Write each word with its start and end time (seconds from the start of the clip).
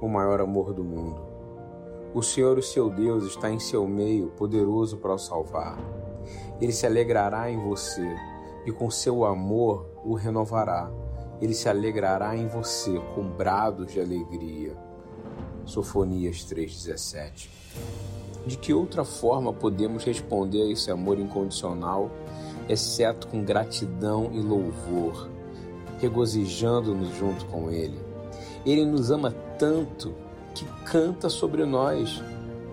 o 0.00 0.08
maior 0.08 0.40
amor 0.40 0.72
do 0.72 0.84
mundo. 0.84 1.20
O 2.14 2.22
Senhor, 2.22 2.58
o 2.58 2.62
seu 2.62 2.88
Deus, 2.88 3.24
está 3.24 3.50
em 3.50 3.58
seu 3.58 3.86
meio, 3.86 4.28
poderoso 4.28 4.96
para 4.96 5.14
o 5.14 5.18
salvar. 5.18 5.78
Ele 6.60 6.72
se 6.72 6.86
alegrará 6.86 7.50
em 7.50 7.58
você 7.58 8.16
e 8.66 8.72
com 8.72 8.90
seu 8.90 9.24
amor 9.24 9.86
o 10.04 10.14
renovará. 10.14 10.90
Ele 11.40 11.54
se 11.54 11.68
alegrará 11.68 12.36
em 12.36 12.46
você 12.46 12.98
com 13.14 13.22
brados 13.22 13.92
de 13.92 14.00
alegria. 14.00 14.76
Sofonias 15.64 16.38
3,17. 16.38 17.48
De 18.46 18.56
que 18.56 18.72
outra 18.72 19.04
forma 19.04 19.52
podemos 19.52 20.04
responder 20.04 20.62
a 20.62 20.72
esse 20.72 20.90
amor 20.90 21.18
incondicional, 21.18 22.10
exceto 22.68 23.28
com 23.28 23.44
gratidão 23.44 24.30
e 24.32 24.40
louvor, 24.40 25.28
regozijando-nos 26.00 27.14
junto 27.16 27.44
com 27.46 27.70
Ele? 27.70 28.07
Ele 28.64 28.84
nos 28.84 29.10
ama 29.10 29.34
tanto 29.58 30.14
que 30.54 30.64
canta 30.84 31.28
sobre 31.28 31.64
nós. 31.64 32.22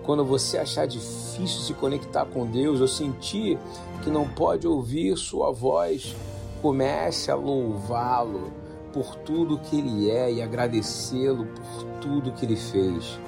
Quando 0.02 0.24
você 0.24 0.58
achar 0.58 0.86
difícil 0.86 1.60
se 1.60 1.74
conectar 1.74 2.24
com 2.26 2.46
Deus 2.46 2.80
ou 2.80 2.86
sentir 2.86 3.58
que 4.02 4.10
não 4.10 4.28
pode 4.28 4.66
ouvir 4.66 5.16
Sua 5.16 5.50
voz, 5.50 6.14
comece 6.62 7.30
a 7.30 7.34
louvá-lo 7.34 8.52
por 8.92 9.14
tudo 9.16 9.58
que 9.58 9.78
Ele 9.78 10.10
é 10.10 10.32
e 10.32 10.42
agradecê-lo 10.42 11.46
por 11.46 11.84
tudo 12.00 12.32
que 12.32 12.46
Ele 12.46 12.56
fez. 12.56 13.18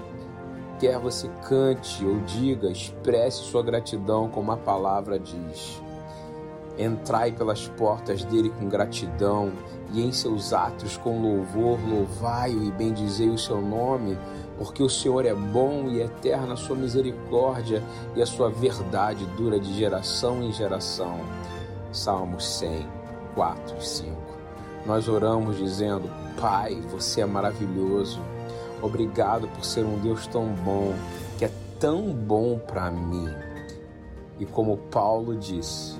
Quer 0.78 0.98
você 0.98 1.28
cante 1.48 2.04
ou 2.06 2.20
diga, 2.20 2.70
expresse 2.70 3.42
sua 3.42 3.62
gratidão 3.62 4.28
como 4.28 4.52
a 4.52 4.56
palavra 4.56 5.18
diz. 5.18 5.82
Entrai 6.78 7.32
pelas 7.32 7.66
portas 7.66 8.22
dele 8.24 8.50
com 8.50 8.68
gratidão 8.68 9.52
e 9.92 10.00
em 10.00 10.12
seus 10.12 10.52
atos 10.52 10.96
com 10.96 11.20
louvor, 11.20 11.78
louvai-o 11.88 12.62
e 12.62 12.70
bendizei 12.70 13.28
o 13.28 13.38
seu 13.38 13.60
nome, 13.60 14.16
porque 14.56 14.82
o 14.82 14.88
Senhor 14.88 15.26
é 15.26 15.34
bom 15.34 15.88
e 15.88 16.00
eterna 16.00 16.54
a 16.54 16.56
sua 16.56 16.76
misericórdia 16.76 17.82
e 18.14 18.22
a 18.22 18.26
sua 18.26 18.48
verdade 18.48 19.26
dura 19.36 19.58
de 19.58 19.74
geração 19.74 20.42
em 20.42 20.52
geração. 20.52 21.18
Salmos 21.90 22.46
100, 22.46 22.86
4 23.34 23.76
e 23.76 23.86
5. 23.86 24.16
Nós 24.86 25.08
oramos 25.08 25.56
dizendo: 25.56 26.08
Pai, 26.40 26.80
você 26.92 27.22
é 27.22 27.26
maravilhoso. 27.26 28.20
Obrigado 28.80 29.48
por 29.48 29.64
ser 29.64 29.84
um 29.84 29.98
Deus 29.98 30.26
tão 30.28 30.46
bom, 30.46 30.94
que 31.38 31.44
é 31.44 31.50
tão 31.80 32.12
bom 32.12 32.58
para 32.58 32.90
mim. 32.90 33.28
E 34.38 34.46
como 34.46 34.76
Paulo 34.76 35.36
disse, 35.36 35.98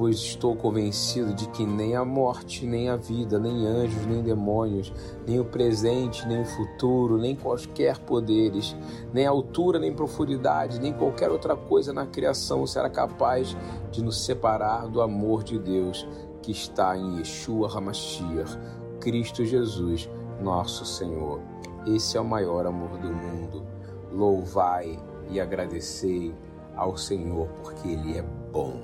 pois 0.00 0.16
estou 0.16 0.56
convencido 0.56 1.34
de 1.34 1.46
que 1.50 1.66
nem 1.66 1.94
a 1.94 2.02
morte, 2.06 2.64
nem 2.66 2.88
a 2.88 2.96
vida, 2.96 3.38
nem 3.38 3.66
anjos, 3.66 4.06
nem 4.06 4.22
demônios, 4.22 4.90
nem 5.26 5.38
o 5.38 5.44
presente, 5.44 6.26
nem 6.26 6.40
o 6.40 6.44
futuro, 6.46 7.18
nem 7.18 7.36
quaisquer 7.36 7.98
poderes, 7.98 8.74
nem 9.12 9.26
altura, 9.26 9.78
nem 9.78 9.92
profundidade, 9.92 10.80
nem 10.80 10.90
qualquer 10.90 11.30
outra 11.30 11.54
coisa 11.54 11.92
na 11.92 12.06
criação 12.06 12.66
será 12.66 12.88
capaz 12.88 13.54
de 13.90 14.02
nos 14.02 14.24
separar 14.24 14.88
do 14.88 15.02
amor 15.02 15.42
de 15.44 15.58
Deus 15.58 16.08
que 16.40 16.50
está 16.50 16.96
em 16.96 17.18
Yeshua 17.18 17.70
Hamashiach, 17.70 18.58
Cristo 19.00 19.44
Jesus, 19.44 20.08
nosso 20.40 20.86
Senhor. 20.86 21.42
Esse 21.86 22.16
é 22.16 22.20
o 22.22 22.24
maior 22.24 22.64
amor 22.64 22.96
do 22.96 23.12
mundo. 23.12 23.66
Louvai 24.10 24.98
e 25.28 25.38
agradecei 25.38 26.34
ao 26.74 26.96
Senhor, 26.96 27.48
porque 27.62 27.86
Ele 27.86 28.16
é 28.16 28.22
bom. 28.50 28.80